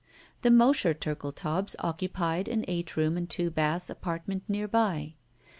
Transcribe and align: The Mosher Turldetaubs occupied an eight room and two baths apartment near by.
The 0.41 0.49
Mosher 0.49 0.95
Turldetaubs 0.95 1.75
occupied 1.77 2.47
an 2.47 2.65
eight 2.67 2.97
room 2.97 3.17
and 3.17 3.29
two 3.29 3.51
baths 3.51 3.87
apartment 3.87 4.45
near 4.47 4.67
by. 4.67 5.13